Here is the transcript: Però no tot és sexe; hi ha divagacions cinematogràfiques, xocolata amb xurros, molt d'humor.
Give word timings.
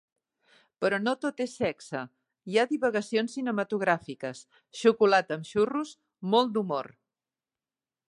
Però 0.83 0.99
no 1.01 1.11
tot 1.25 1.43
és 1.45 1.53
sexe; 1.59 2.01
hi 2.53 2.57
ha 2.57 2.65
divagacions 2.73 3.37
cinematogràfiques, 3.39 4.43
xocolata 4.83 5.39
amb 5.39 5.49
xurros, 5.55 5.97
molt 6.35 6.57
d'humor. 6.59 6.95